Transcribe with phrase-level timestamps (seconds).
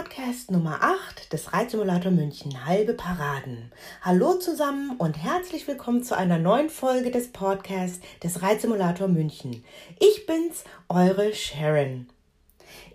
[0.00, 3.70] Podcast Nummer 8 des Reitsimulator München Halbe Paraden.
[4.00, 9.62] Hallo zusammen und herzlich willkommen zu einer neuen Folge des Podcasts des Reitsimulator München.
[9.98, 12.08] Ich bin's, eure Sharon.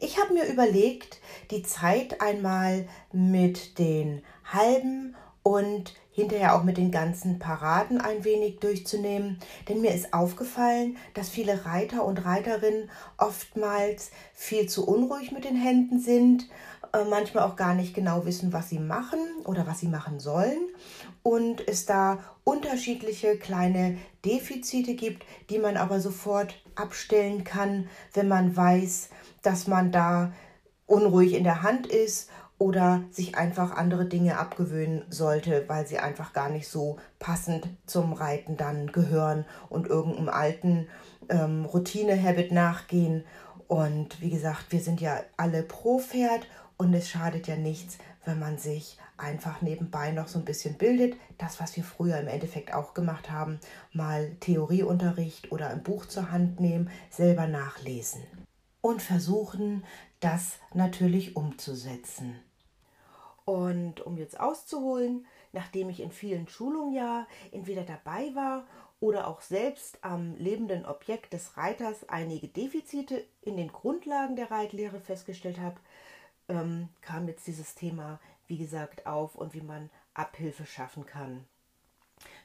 [0.02, 1.20] Ich habe mir überlegt,
[1.52, 8.60] die Zeit einmal mit den halben und hinterher auch mit den ganzen Paraden ein wenig
[8.60, 9.38] durchzunehmen,
[9.68, 15.58] denn mir ist aufgefallen, dass viele Reiter und Reiterinnen oftmals viel zu unruhig mit den
[15.58, 16.48] Händen sind,
[17.04, 20.60] manchmal auch gar nicht genau wissen, was sie machen oder was sie machen sollen
[21.24, 28.56] und es da unterschiedliche kleine Defizite gibt, die man aber sofort abstellen kann, wenn man
[28.56, 29.10] weiß,
[29.42, 30.32] dass man da
[30.86, 36.32] unruhig in der Hand ist oder sich einfach andere Dinge abgewöhnen sollte, weil sie einfach
[36.32, 40.88] gar nicht so passend zum Reiten dann gehören und irgendeinem alten
[41.30, 43.26] ähm, Routine-Habit nachgehen.
[43.68, 48.40] Und wie gesagt, wir sind ja alle pro Pferd und es schadet ja nichts, wenn
[48.40, 51.16] man sich einfach nebenbei noch so ein bisschen bildet.
[51.38, 53.60] Das, was wir früher im Endeffekt auch gemacht haben,
[53.94, 58.24] mal Theorieunterricht oder ein Buch zur Hand nehmen, selber nachlesen
[58.86, 59.84] und versuchen,
[60.20, 62.40] das natürlich umzusetzen.
[63.44, 68.68] Und um jetzt auszuholen, nachdem ich in vielen Schulungen ja entweder dabei war
[69.00, 75.00] oder auch selbst am lebenden Objekt des Reiters einige Defizite in den Grundlagen der Reitlehre
[75.00, 75.80] festgestellt habe,
[76.50, 81.46] ähm, kam jetzt dieses Thema, wie gesagt, auf und wie man Abhilfe schaffen kann.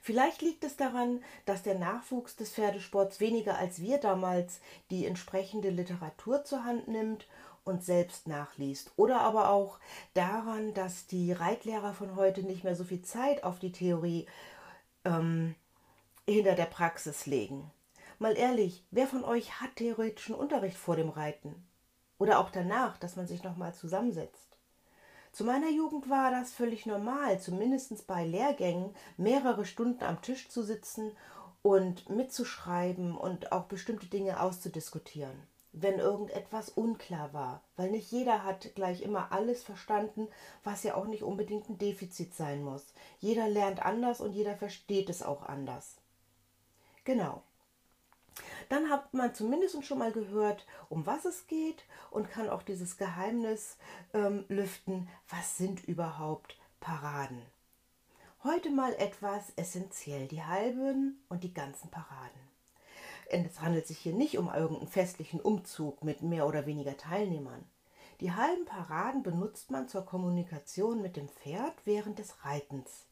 [0.02, 5.70] Vielleicht liegt es daran, dass der Nachwuchs des Pferdesports weniger als wir damals die entsprechende
[5.70, 7.28] Literatur zur Hand nimmt
[7.64, 8.92] und selbst nachliest.
[8.96, 9.78] Oder aber auch
[10.14, 14.26] daran, dass die Reitlehrer von heute nicht mehr so viel Zeit auf die Theorie
[15.04, 15.54] ähm,
[16.26, 17.70] hinter der Praxis legen.
[18.18, 21.66] Mal ehrlich, wer von euch hat theoretischen Unterricht vor dem Reiten?
[22.20, 24.56] Oder auch danach, dass man sich nochmal zusammensetzt?
[25.32, 30.62] Zu meiner Jugend war das völlig normal, zumindest bei Lehrgängen mehrere Stunden am Tisch zu
[30.62, 31.10] sitzen
[31.62, 38.74] und mitzuschreiben und auch bestimmte Dinge auszudiskutieren wenn irgendetwas unklar war, weil nicht jeder hat
[38.74, 40.28] gleich immer alles verstanden,
[40.64, 42.92] was ja auch nicht unbedingt ein Defizit sein muss.
[43.20, 45.96] Jeder lernt anders und jeder versteht es auch anders.
[47.04, 47.42] Genau.
[48.70, 52.96] Dann hat man zumindest schon mal gehört, um was es geht und kann auch dieses
[52.96, 53.76] Geheimnis
[54.14, 57.42] ähm, lüften, was sind überhaupt Paraden.
[58.44, 62.40] Heute mal etwas essentiell, die halben und die ganzen Paraden.
[63.28, 67.68] Es handelt sich hier nicht um irgendeinen festlichen Umzug mit mehr oder weniger Teilnehmern.
[68.20, 73.06] Die halben Paraden benutzt man zur Kommunikation mit dem Pferd während des Reitens.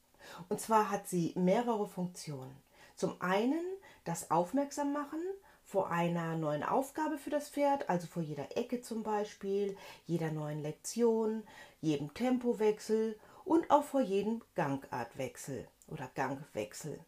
[0.49, 2.57] Und zwar hat sie mehrere Funktionen.
[2.95, 3.65] Zum einen
[4.05, 5.21] das Aufmerksammachen
[5.69, 10.63] vor einer neuen Aufgabe für das Pferd, also vor jeder Ecke zum Beispiel, jeder neuen
[10.63, 11.43] Lektion,
[11.83, 16.99] jedem Tempowechsel und auch vor jedem Gangartwechsel oder Gangwechsel.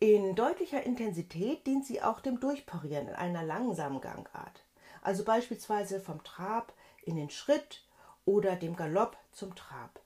[0.00, 4.62] In deutlicher Intensität dient sie auch dem Durchparieren in einer langsamen Gangart,
[5.00, 6.74] also beispielsweise vom Trab
[7.04, 7.86] in den Schritt
[8.26, 9.98] oder dem Galopp zum Trab.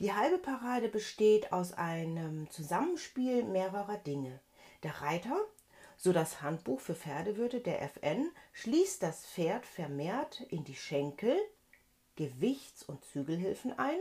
[0.00, 4.40] Die halbe Parade besteht aus einem Zusammenspiel mehrerer Dinge.
[4.82, 5.36] Der Reiter,
[5.96, 11.36] so das Handbuch für Pferdewürde der FN, schließt das Pferd vermehrt in die Schenkel,
[12.16, 13.98] Gewichts- und Zügelhilfen ein,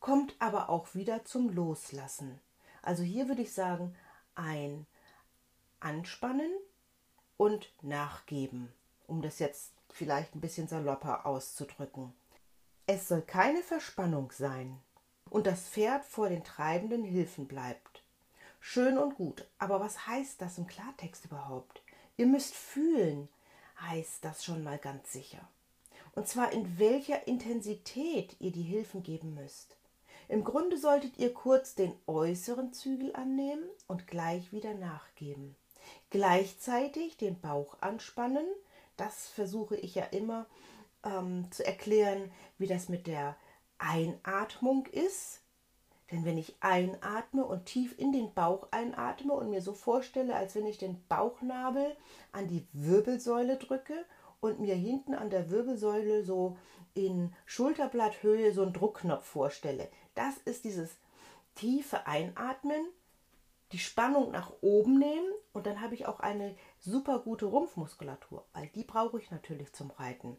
[0.00, 2.40] kommt aber auch wieder zum Loslassen.
[2.82, 3.96] Also hier würde ich sagen,
[4.34, 4.86] ein
[5.80, 6.52] Anspannen
[7.36, 8.72] und Nachgeben,
[9.06, 12.12] um das jetzt vielleicht ein bisschen salopper auszudrücken.
[12.86, 14.80] Es soll keine Verspannung sein
[15.28, 17.97] und das Pferd vor den treibenden Hilfen bleibt.
[18.60, 21.82] Schön und gut, aber was heißt das im Klartext überhaupt?
[22.16, 23.28] Ihr müsst fühlen,
[23.80, 25.48] heißt das schon mal ganz sicher.
[26.14, 29.76] Und zwar in welcher Intensität ihr die Hilfen geben müsst.
[30.28, 35.56] Im Grunde solltet ihr kurz den äußeren Zügel annehmen und gleich wieder nachgeben.
[36.10, 38.46] Gleichzeitig den Bauch anspannen.
[38.96, 40.46] Das versuche ich ja immer
[41.04, 43.36] ähm, zu erklären, wie das mit der
[43.78, 45.40] Einatmung ist.
[46.10, 50.54] Denn wenn ich einatme und tief in den Bauch einatme und mir so vorstelle, als
[50.54, 51.96] wenn ich den Bauchnabel
[52.32, 54.04] an die Wirbelsäule drücke
[54.40, 56.56] und mir hinten an der Wirbelsäule so
[56.94, 60.96] in Schulterblatthöhe so einen Druckknopf vorstelle, das ist dieses
[61.54, 62.80] tiefe Einatmen,
[63.72, 68.68] die Spannung nach oben nehmen und dann habe ich auch eine super gute Rumpfmuskulatur, weil
[68.68, 70.38] die brauche ich natürlich zum Reiten.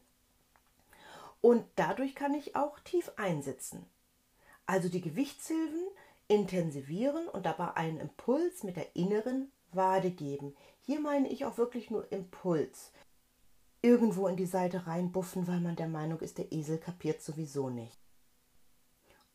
[1.41, 3.85] Und dadurch kann ich auch tief einsitzen.
[4.69, 5.81] Also die Gewichtshilfen
[6.27, 10.55] intensivieren und dabei einen Impuls mit der inneren Wade geben.
[10.81, 12.91] Hier meine ich auch wirklich nur Impuls.
[13.81, 17.97] irgendwo in die Seite reinbuffen, weil man der Meinung ist, der Esel kapiert sowieso nicht.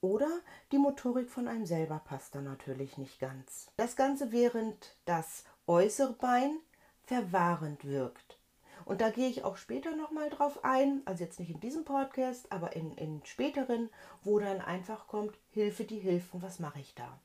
[0.00, 0.28] Oder
[0.70, 3.70] die Motorik von einem selber passt dann natürlich nicht ganz.
[3.76, 6.58] Das Ganze während das äußere Bein
[7.04, 8.38] verwahrend wirkt.
[8.84, 12.52] Und da gehe ich auch später nochmal drauf ein, also jetzt nicht in diesem Podcast,
[12.52, 13.90] aber in, in späteren,
[14.22, 17.18] wo dann einfach kommt, Hilfe, die Hilfen, was mache ich da?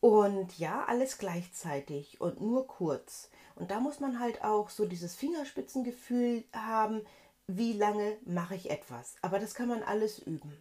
[0.00, 3.30] Und ja, alles gleichzeitig und nur kurz.
[3.54, 7.02] Und da muss man halt auch so dieses Fingerspitzengefühl haben,
[7.46, 9.16] wie lange mache ich etwas.
[9.20, 10.56] Aber das kann man alles üben.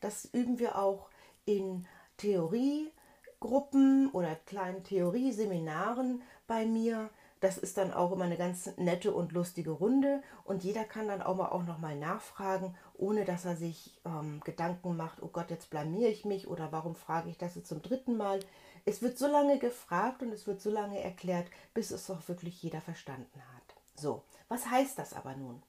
[0.00, 1.10] Das üben wir auch
[1.44, 1.86] in
[2.16, 7.10] Theoriegruppen oder kleinen Theorieseminaren bei mir.
[7.40, 11.22] Das ist dann auch immer eine ganz nette und lustige Runde und jeder kann dann
[11.22, 15.50] auch mal auch noch mal nachfragen, ohne dass er sich ähm, Gedanken macht, oh Gott,
[15.50, 18.40] jetzt blamiere ich mich oder warum frage ich das jetzt zum dritten Mal.
[18.84, 22.62] Es wird so lange gefragt und es wird so lange erklärt, bis es auch wirklich
[22.62, 23.76] jeder verstanden hat.
[23.94, 25.62] So, was heißt das aber nun?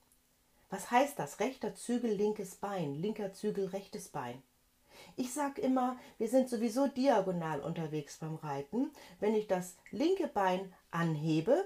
[0.69, 1.39] Was heißt das?
[1.39, 4.41] Rechter Zügel, linkes Bein, linker Zügel, rechtes Bein.
[5.15, 8.91] Ich sage immer, wir sind sowieso diagonal unterwegs beim Reiten.
[9.19, 11.65] Wenn ich das linke Bein anhebe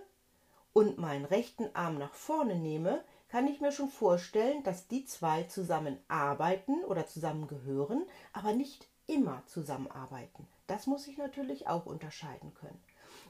[0.74, 5.44] und meinen rechten Arm nach vorne nehme, kann ich mir schon vorstellen, dass die zwei
[5.44, 10.48] zusammen arbeiten oder zusammengehören, aber nicht immer zusammenarbeiten.
[10.68, 12.80] Das muss ich natürlich auch unterscheiden können.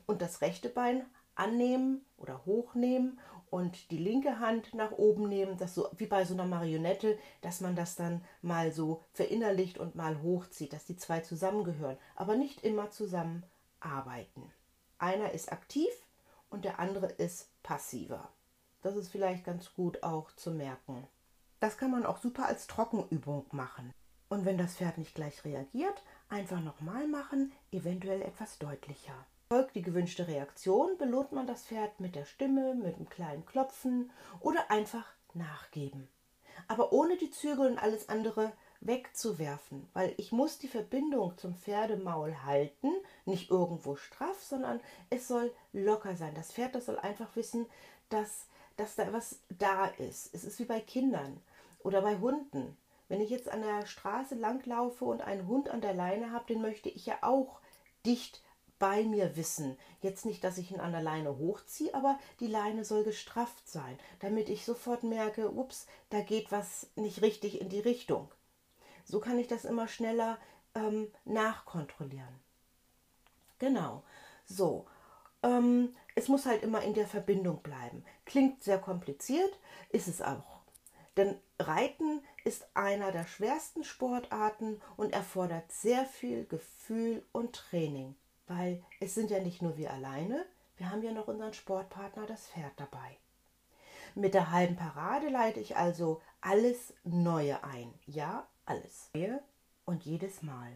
[0.06, 1.06] Und das rechte Bein
[1.36, 3.20] annehmen oder hochnehmen
[3.50, 7.62] und die linke Hand nach oben nehmen, das so wie bei so einer Marionette, dass
[7.62, 12.64] man das dann mal so verinnerlicht und mal hochzieht, dass die zwei zusammengehören, aber nicht
[12.64, 13.44] immer zusammen
[13.80, 14.52] arbeiten.
[15.04, 15.92] Einer ist aktiv
[16.50, 18.30] und der andere ist passiver.
[18.84, 21.06] Das ist vielleicht ganz gut auch zu merken.
[21.60, 23.94] Das kann man auch super als Trockenübung machen.
[24.30, 29.26] Und wenn das Pferd nicht gleich reagiert, einfach nochmal machen, eventuell etwas deutlicher.
[29.50, 34.10] Folgt die gewünschte Reaktion, belohnt man das Pferd mit der Stimme, mit einem kleinen Klopfen
[34.40, 36.08] oder einfach nachgeben.
[36.70, 38.54] Aber ohne die Zügel und alles andere
[38.86, 42.92] wegzuwerfen, weil ich muss die Verbindung zum Pferdemaul halten,
[43.26, 46.36] nicht irgendwo straff, sondern es soll locker sein.
[46.36, 47.66] Das Pferd, das soll einfach wissen,
[48.10, 48.48] dass,
[48.78, 50.34] dass da was da ist.
[50.34, 51.42] Es ist wie bei Kindern
[51.80, 52.78] oder bei Hunden.
[53.08, 56.62] Wenn ich jetzt an der Straße langlaufe und einen Hund an der Leine habe, den
[56.62, 57.60] möchte ich ja auch
[58.06, 58.42] dicht
[58.80, 59.78] bei mir wissen.
[60.02, 63.98] Jetzt nicht, dass ich ihn an der Leine hochziehe, aber die Leine soll gestrafft sein,
[64.20, 68.30] damit ich sofort merke, ups, da geht was nicht richtig in die Richtung.
[69.14, 70.40] So kann ich das immer schneller
[70.74, 72.40] ähm, nachkontrollieren.
[73.60, 74.04] Genau.
[74.46, 74.88] So.
[75.44, 78.04] Ähm, es muss halt immer in der Verbindung bleiben.
[78.26, 80.62] Klingt sehr kompliziert, ist es auch.
[81.16, 88.16] Denn Reiten ist einer der schwersten Sportarten und erfordert sehr viel Gefühl und Training
[88.48, 90.46] weil es sind ja nicht nur wir alleine,
[90.78, 93.18] wir haben ja noch unseren Sportpartner, das Pferd dabei.
[94.16, 97.94] Mit der halben Parade leite ich also alles Neue ein.
[98.06, 99.10] Ja, alles.
[99.86, 100.72] Und jedes Mal.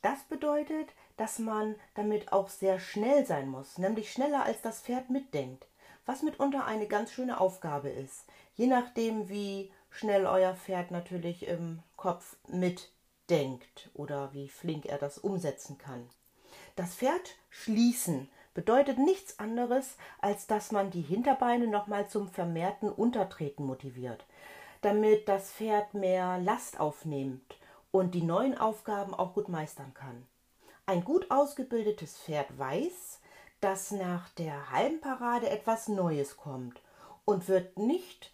[0.00, 5.10] Das bedeutet, dass man damit auch sehr schnell sein muss, nämlich schneller als das Pferd
[5.10, 5.66] mitdenkt,
[6.06, 8.24] was mitunter eine ganz schöne Aufgabe ist,
[8.54, 15.18] je nachdem, wie schnell euer Pferd natürlich im Kopf mitdenkt oder wie flink er das
[15.18, 16.08] umsetzen kann.
[16.74, 23.64] Das Pferd schließen bedeutet nichts anderes, als dass man die Hinterbeine nochmal zum vermehrten Untertreten
[23.64, 24.24] motiviert,
[24.82, 27.56] damit das Pferd mehr Last aufnimmt
[27.90, 30.26] und die neuen Aufgaben auch gut meistern kann.
[30.86, 33.20] Ein gut ausgebildetes Pferd weiß,
[33.60, 36.80] dass nach der halben Parade etwas Neues kommt
[37.24, 38.32] und wird nicht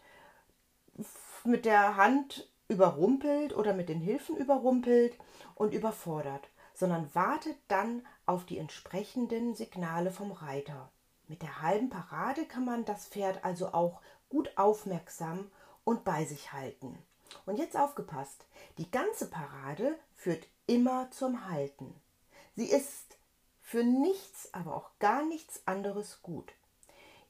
[1.44, 5.16] mit der Hand überrumpelt oder mit den Hilfen überrumpelt
[5.54, 10.90] und überfordert, sondern wartet dann auf die entsprechenden Signale vom Reiter.
[11.26, 14.00] Mit der halben Parade kann man das Pferd also auch
[14.30, 15.50] gut aufmerksam
[15.88, 16.98] und bei sich halten.
[17.46, 18.44] Und jetzt aufgepasst,
[18.76, 21.94] die ganze Parade führt immer zum Halten.
[22.56, 23.16] Sie ist
[23.62, 26.52] für nichts, aber auch gar nichts anderes gut.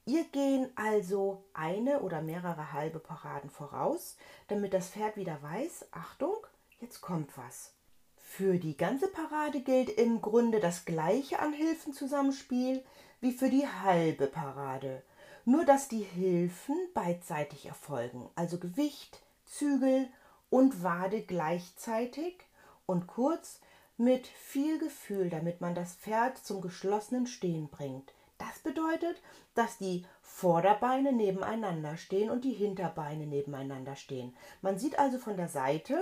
[0.06, 4.16] Ihr gehen also eine oder mehrere halbe Paraden voraus,
[4.48, 6.36] damit das Pferd wieder weiß, Achtung,
[6.80, 7.74] jetzt kommt was.
[8.16, 12.84] Für die ganze Parade gilt im Grunde das gleiche an Hilfenzusammenspiel
[13.20, 15.04] wie für die halbe Parade,
[15.48, 20.06] nur dass die Hilfen beidseitig erfolgen, also Gewicht, Zügel
[20.50, 22.44] und Wade gleichzeitig
[22.84, 23.60] und kurz
[23.96, 28.12] mit viel Gefühl, damit man das Pferd zum geschlossenen Stehen bringt.
[28.36, 29.22] Das bedeutet,
[29.54, 34.36] dass die Vorderbeine nebeneinander stehen und die Hinterbeine nebeneinander stehen.
[34.60, 35.98] Man sieht also von der Seite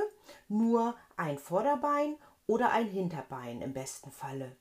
[0.48, 2.16] nur ein Vorderbein
[2.48, 4.56] oder ein Hinterbein im besten Falle.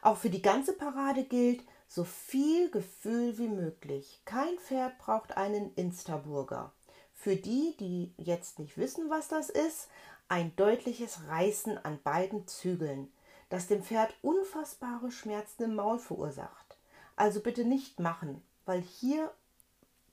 [0.00, 4.20] Auch für die ganze Parade gilt, so viel Gefühl wie möglich.
[4.26, 6.72] Kein Pferd braucht einen Instaburger.
[7.14, 9.88] Für die, die jetzt nicht wissen, was das ist,
[10.28, 13.10] ein deutliches Reißen an beiden Zügeln,
[13.48, 16.76] das dem Pferd unfassbare Schmerzen im Maul verursacht.
[17.16, 19.32] Also bitte nicht machen, weil hier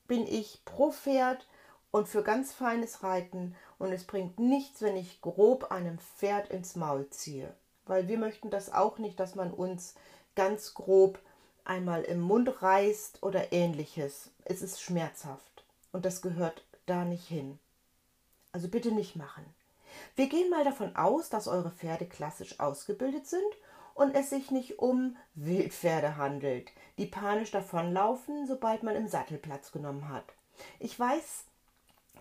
[0.08, 1.46] bin ich pro Pferd
[1.90, 6.74] und für ganz feines Reiten und es bringt nichts, wenn ich grob einem Pferd ins
[6.74, 7.54] Maul ziehe.
[7.84, 9.94] Weil wir möchten das auch nicht, dass man uns
[10.34, 11.18] ganz grob
[11.66, 14.30] einmal im Mund reißt oder ähnliches.
[14.44, 17.58] Es ist schmerzhaft und das gehört da nicht hin.
[18.52, 19.44] Also bitte nicht machen.
[20.14, 23.42] Wir gehen mal davon aus, dass eure Pferde klassisch ausgebildet sind
[23.94, 29.72] und es sich nicht um Wildpferde handelt, die panisch davonlaufen, sobald man im Sattel Platz
[29.72, 30.24] genommen hat.
[30.78, 31.44] Ich weiß,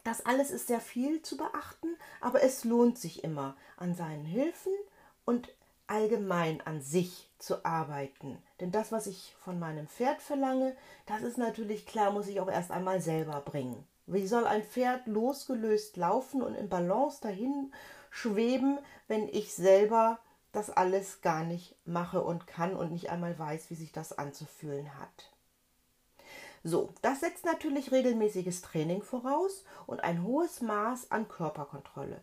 [0.04, 4.74] das alles ist sehr viel zu beachten, aber es lohnt sich immer, an seinen Hilfen
[5.26, 5.50] und
[5.88, 8.38] allgemein an sich zu arbeiten.
[8.60, 10.76] Denn das, was ich von meinem Pferd verlange,
[11.06, 13.86] das ist natürlich klar, muss ich auch erst einmal selber bringen.
[14.08, 17.74] Wie soll ein Pferd losgelöst laufen und in Balance dahin
[18.10, 20.20] schweben, wenn ich selber
[20.52, 24.98] das alles gar nicht mache und kann und nicht einmal weiß, wie sich das anzufühlen
[25.00, 25.32] hat?
[26.64, 32.22] So, das setzt natürlich regelmäßiges Training voraus und ein hohes Maß an Körperkontrolle.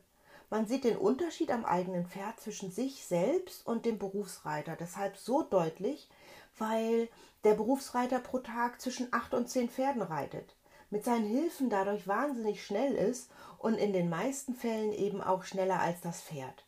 [0.52, 5.42] Man sieht den Unterschied am eigenen Pferd zwischen sich selbst und dem Berufsreiter deshalb so
[5.42, 6.10] deutlich,
[6.58, 7.08] weil
[7.42, 10.54] der Berufsreiter pro Tag zwischen acht und zehn Pferden reitet,
[10.90, 15.80] mit seinen Hilfen dadurch wahnsinnig schnell ist und in den meisten Fällen eben auch schneller
[15.80, 16.66] als das Pferd.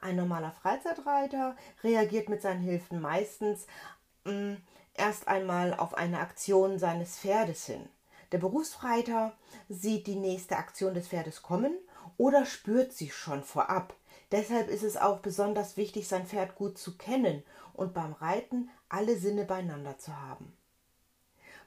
[0.00, 3.66] Ein normaler Freizeitreiter reagiert mit seinen Hilfen meistens
[4.24, 4.54] mm,
[4.94, 7.86] erst einmal auf eine Aktion seines Pferdes hin.
[8.32, 9.36] Der Berufsreiter
[9.68, 11.76] sieht die nächste Aktion des Pferdes kommen
[12.16, 13.94] oder spürt sie schon vorab.
[14.32, 17.42] Deshalb ist es auch besonders wichtig, sein Pferd gut zu kennen
[17.72, 20.56] und beim Reiten alle Sinne beieinander zu haben.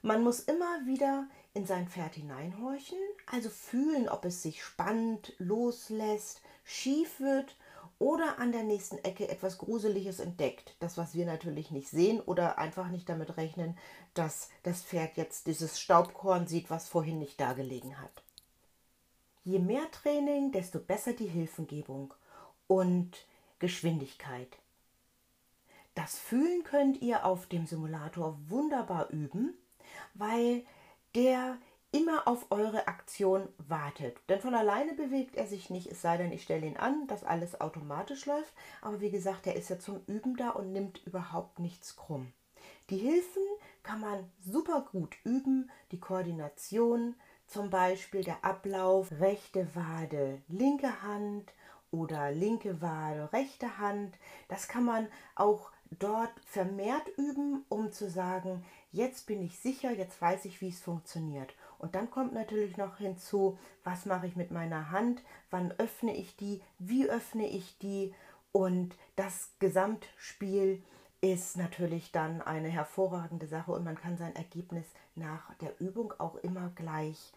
[0.02, 6.42] Man muss immer wieder in sein Pferd hineinhorchen, also fühlen, ob es sich spannt, loslässt,
[6.64, 7.56] schief wird
[8.00, 10.76] oder an der nächsten Ecke etwas Gruseliges entdeckt.
[10.80, 13.78] Das, was wir natürlich nicht sehen oder einfach nicht damit rechnen,
[14.14, 18.23] dass das Pferd jetzt dieses Staubkorn sieht, was vorhin nicht da gelegen hat.
[19.44, 22.14] Je mehr Training, desto besser die Hilfengebung
[22.68, 23.28] und
[23.60, 24.58] Geschwindigkeit.
[25.96, 29.54] Das Fühlen könnt ihr auf dem Simulator wunderbar üben,
[30.14, 30.66] weil
[31.14, 31.58] der
[31.92, 34.18] immer auf eure Aktion wartet.
[34.28, 37.24] Denn von alleine bewegt er sich nicht, es sei denn, ich stelle ihn an, dass
[37.24, 38.54] alles automatisch läuft.
[38.82, 42.34] Aber wie gesagt, er ist ja zum Üben da und nimmt überhaupt nichts krumm.
[42.90, 43.44] Die Hilfen
[43.84, 47.16] kann man super gut üben, die Koordination,
[47.54, 51.54] zum Beispiel der Ablauf rechte Wade, linke Hand
[51.92, 54.16] oder linke Wade, rechte Hand.
[54.48, 55.70] Das kann man auch
[56.00, 60.80] dort vermehrt üben, um zu sagen, jetzt bin ich sicher, jetzt weiß ich, wie es
[60.80, 61.54] funktioniert.
[61.78, 66.36] Und dann kommt natürlich noch hinzu, was mache ich mit meiner Hand, wann öffne ich
[66.36, 68.16] die, wie öffne ich die
[68.52, 70.82] und das Gesamtspiel
[71.24, 76.36] ist natürlich dann eine hervorragende Sache und man kann sein Ergebnis nach der Übung auch
[76.36, 77.32] immer gleich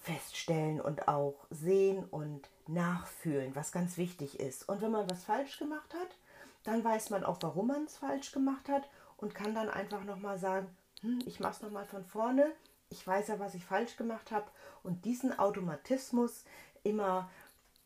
[0.00, 4.68] feststellen und auch sehen und nachfühlen, was ganz wichtig ist.
[4.68, 6.16] Und wenn man was falsch gemacht hat,
[6.62, 10.38] dann weiß man auch, warum man es falsch gemacht hat und kann dann einfach nochmal
[10.38, 10.68] sagen,
[11.00, 12.52] hm, ich mache es nochmal von vorne,
[12.90, 14.46] ich weiß ja, was ich falsch gemacht habe
[14.84, 16.44] und diesen Automatismus
[16.84, 17.28] immer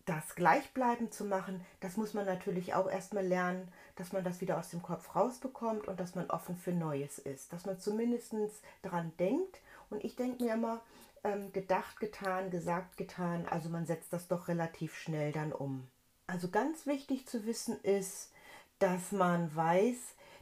[0.05, 4.59] das Gleichbleiben zu machen, das muss man natürlich auch erstmal lernen, dass man das wieder
[4.59, 8.35] aus dem Kopf rausbekommt und dass man offen für Neues ist, dass man zumindest
[8.83, 9.61] daran denkt.
[9.91, 10.81] Und ich denke mir immer,
[11.25, 13.47] ähm, gedacht, getan, gesagt, getan.
[13.49, 15.87] Also man setzt das doch relativ schnell dann um.
[16.27, 18.33] Also ganz wichtig zu wissen ist,
[18.79, 19.97] dass man weiß,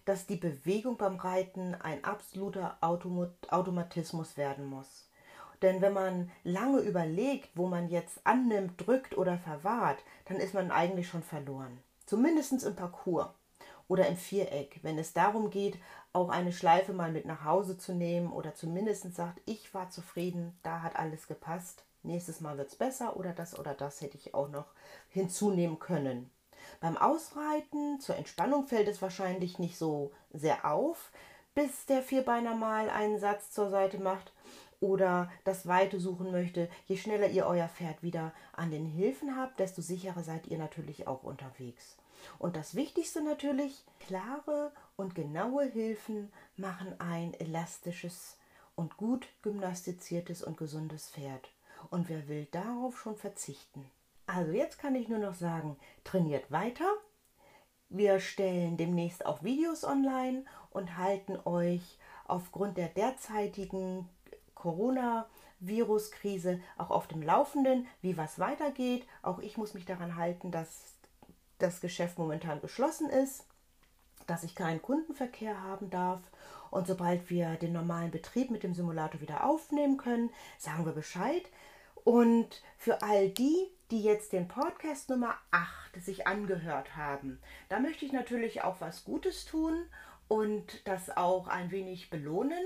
[0.04, 5.08] dass die Bewegung beim Reiten ein absoluter Automatismus werden muss.
[5.60, 10.70] Denn wenn man lange überlegt, wo man jetzt annimmt, drückt oder verwahrt, dann ist man
[10.70, 11.78] eigentlich schon verloren.
[12.06, 13.28] Zumindest im Parcours
[13.88, 15.78] oder im Viereck, wenn es darum geht,
[16.12, 20.58] auch eine Schleife mal mit nach Hause zu nehmen oder zumindest sagt, ich war zufrieden,
[20.62, 24.34] da hat alles gepasst, nächstes Mal wird es besser oder das oder das hätte ich
[24.34, 24.66] auch noch
[25.08, 26.30] hinzunehmen können.
[26.80, 31.10] Beim Ausreiten zur Entspannung fällt es wahrscheinlich nicht so sehr auf,
[31.54, 34.32] bis der Vierbeiner mal einen Satz zur Seite macht
[34.80, 36.68] oder das Weite suchen möchte.
[36.86, 41.06] Je schneller ihr euer Pferd wieder an den Hilfen habt, desto sicherer seid ihr natürlich
[41.06, 41.97] auch unterwegs.
[42.38, 48.36] Und das Wichtigste natürlich, klare und genaue Hilfen machen ein elastisches
[48.74, 51.50] und gut gymnastiziertes und gesundes Pferd.
[51.90, 53.90] Und wer will darauf schon verzichten?
[54.26, 56.86] Also jetzt kann ich nur noch sagen, trainiert weiter.
[57.88, 64.08] Wir stellen demnächst auch Videos online und halten euch aufgrund der derzeitigen
[64.54, 69.06] Corona-Virus-Krise auch auf dem Laufenden, wie was weitergeht.
[69.22, 70.97] Auch ich muss mich daran halten, dass
[71.58, 73.44] das Geschäft momentan geschlossen ist,
[74.26, 76.20] dass ich keinen Kundenverkehr haben darf.
[76.70, 81.42] Und sobald wir den normalen Betrieb mit dem Simulator wieder aufnehmen können, sagen wir Bescheid.
[82.04, 88.04] Und für all die, die jetzt den Podcast Nummer 8 sich angehört haben, da möchte
[88.04, 89.84] ich natürlich auch was Gutes tun
[90.28, 92.64] und das auch ein wenig belohnen.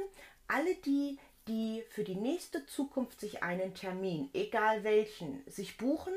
[0.48, 1.18] Alle die,
[1.48, 6.12] die für die nächste Zukunft sich einen Termin, egal welchen, sich buchen,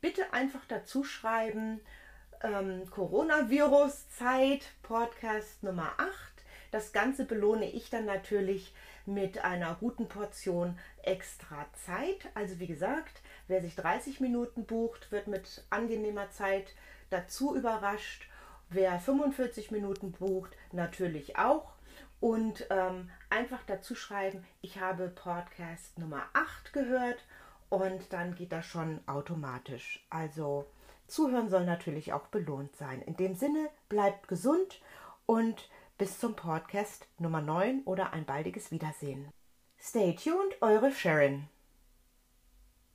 [0.00, 1.80] bitte einfach dazu schreiben,
[2.42, 6.10] ähm, Coronavirus-Zeit, Podcast Nummer 8.
[6.70, 8.74] Das Ganze belohne ich dann natürlich
[9.06, 12.28] mit einer guten Portion extra Zeit.
[12.34, 16.74] Also wie gesagt, wer sich 30 Minuten bucht, wird mit angenehmer Zeit
[17.10, 18.28] dazu überrascht.
[18.68, 21.72] Wer 45 Minuten bucht, natürlich auch.
[22.20, 27.24] Und ähm, einfach dazu schreiben, ich habe Podcast Nummer 8 gehört
[27.68, 30.04] und dann geht das schon automatisch.
[30.10, 30.66] Also
[31.10, 33.02] zuhören soll natürlich auch belohnt sein.
[33.02, 34.80] In dem Sinne, bleibt gesund
[35.26, 39.28] und bis zum Podcast Nummer 9 oder ein baldiges Wiedersehen.
[39.78, 41.49] Stay tuned, eure Sharon.